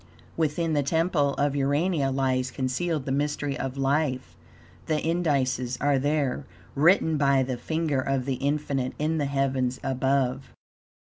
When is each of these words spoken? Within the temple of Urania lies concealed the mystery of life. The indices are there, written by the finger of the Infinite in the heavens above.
Within 0.35 0.73
the 0.73 0.81
temple 0.81 1.35
of 1.35 1.55
Urania 1.55 2.09
lies 2.09 2.49
concealed 2.49 3.05
the 3.05 3.11
mystery 3.11 3.55
of 3.55 3.77
life. 3.77 4.35
The 4.87 4.99
indices 4.99 5.77
are 5.79 5.99
there, 5.99 6.43
written 6.73 7.19
by 7.19 7.43
the 7.43 7.55
finger 7.55 8.01
of 8.01 8.25
the 8.25 8.33
Infinite 8.41 8.93
in 8.97 9.19
the 9.19 9.27
heavens 9.27 9.79
above. 9.83 10.55